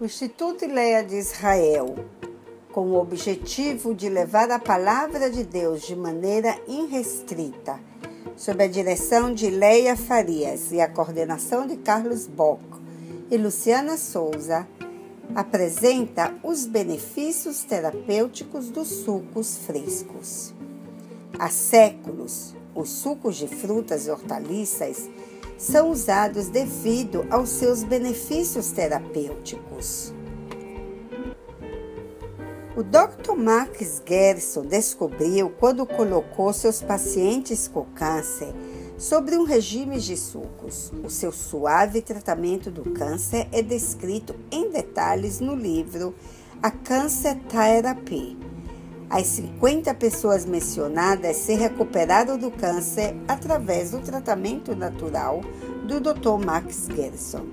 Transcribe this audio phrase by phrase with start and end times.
[0.00, 1.94] O Instituto Leia de Israel,
[2.72, 7.78] com o objetivo de levar a palavra de Deus de maneira irrestrita,
[8.34, 12.62] sob a direção de Leia Farias e a coordenação de Carlos Bock
[13.30, 14.66] e Luciana Souza,
[15.34, 20.54] apresenta os benefícios terapêuticos dos sucos frescos.
[21.38, 25.10] Há séculos, os sucos de frutas e hortaliças
[25.60, 30.14] são usados devido aos seus benefícios terapêuticos.
[32.74, 33.34] O Dr.
[33.36, 38.54] Max Gerson descobriu quando colocou seus pacientes com câncer
[38.96, 40.90] sobre um regime de sucos.
[41.04, 46.14] O seu suave tratamento do câncer é descrito em detalhes no livro
[46.62, 48.49] A Cancer Therapy
[49.10, 55.40] as 50 pessoas mencionadas se recuperaram do câncer através do tratamento natural
[55.84, 56.38] do Dr.
[56.44, 57.44] Max Gerson.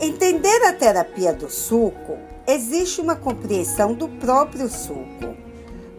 [0.00, 5.36] Entender a terapia do suco existe uma compreensão do próprio suco.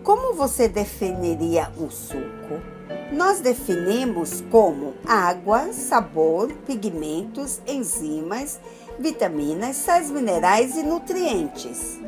[0.03, 2.79] Como você definiria um suco?
[3.11, 8.59] Nós definimos como água, sabor, pigmentos, enzimas,
[8.97, 11.99] vitaminas, sais minerais e nutrientes.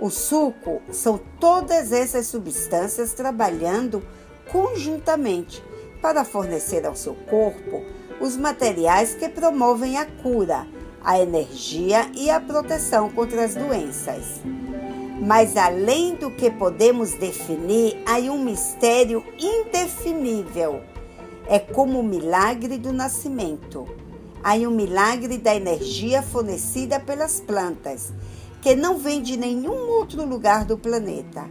[0.00, 4.00] O suco são todas essas substâncias trabalhando
[4.48, 5.62] conjuntamente
[6.00, 7.82] para fornecer ao seu corpo
[8.20, 10.68] os materiais que promovem a cura,
[11.02, 14.40] a energia e a proteção contra as doenças.
[15.20, 20.80] Mas além do que podemos definir, há um mistério indefinível.
[21.48, 23.84] É como o milagre do nascimento.
[24.44, 28.12] Há um milagre da energia fornecida pelas plantas
[28.60, 31.48] que não vem de nenhum outro lugar do planeta.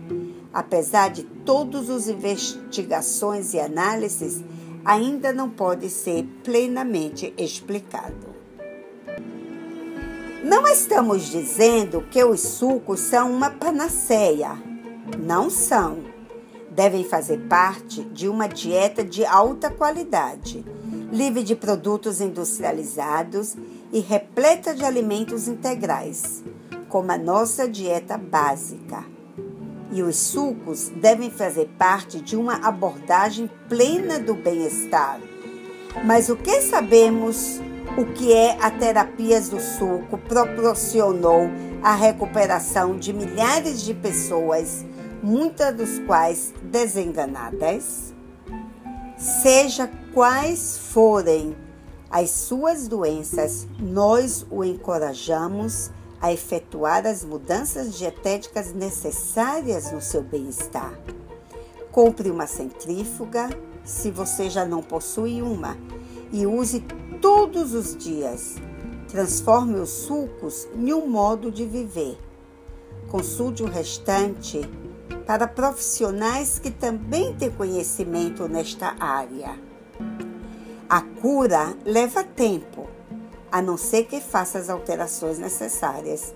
[0.53, 4.43] Apesar de todas as investigações e análises,
[4.83, 8.35] ainda não pode ser plenamente explicado.
[10.43, 14.51] Não estamos dizendo que os sucos são uma panaceia.
[15.19, 15.99] Não são.
[16.71, 20.63] Devem fazer parte de uma dieta de alta qualidade,
[21.11, 23.55] livre de produtos industrializados
[23.91, 26.43] e repleta de alimentos integrais
[26.89, 29.03] como a nossa dieta básica.
[29.91, 35.19] E os sucos devem fazer parte de uma abordagem plena do bem-estar.
[36.03, 37.61] Mas o que sabemos
[37.97, 41.49] o que é a terapia do suco proporcionou
[41.81, 44.85] a recuperação de milhares de pessoas,
[45.23, 48.13] muitas das quais desenganadas?
[49.17, 51.55] Seja quais forem
[52.09, 55.91] as suas doenças, nós o encorajamos
[56.21, 60.97] a efetuar as mudanças dietéticas necessárias no seu bem-estar.
[61.91, 63.49] Compre uma centrífuga,
[63.83, 65.77] se você já não possui uma,
[66.31, 66.83] e use
[67.21, 68.55] todos os dias.
[69.07, 72.17] Transforme os sucos em um modo de viver.
[73.09, 74.61] Consulte o restante
[75.25, 79.57] para profissionais que também têm conhecimento nesta área.
[80.89, 82.96] A cura leva tempo
[83.51, 86.33] a não ser que faça as alterações necessárias.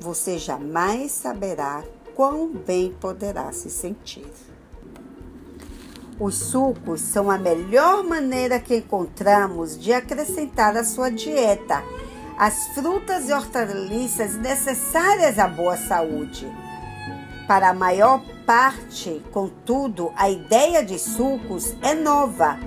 [0.00, 1.82] Você jamais saberá
[2.14, 4.26] quão bem poderá se sentir.
[6.18, 11.82] Os sucos são a melhor maneira que encontramos de acrescentar à sua dieta
[12.38, 16.50] as frutas e hortaliças necessárias à boa saúde.
[17.46, 22.58] Para a maior parte, contudo, a ideia de sucos é nova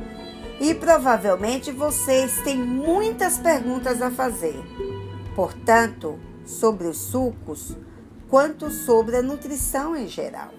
[0.59, 4.55] e provavelmente vocês têm muitas perguntas a fazer.
[5.35, 7.75] Portanto, sobre os sucos,
[8.29, 10.49] quanto sobre a nutrição em geral.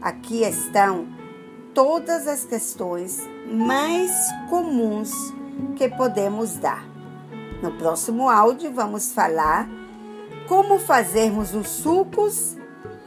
[0.00, 1.08] Aqui estão
[1.74, 4.12] todas as questões mais
[4.48, 5.12] comuns
[5.76, 6.84] que podemos dar.
[7.62, 9.68] No próximo áudio, vamos falar
[10.48, 12.56] como fazermos os sucos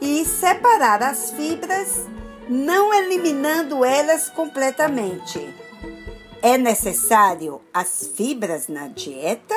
[0.00, 2.06] e separar as fibras,
[2.48, 5.63] não eliminando elas completamente
[6.44, 9.54] é necessário as fibras na dieta?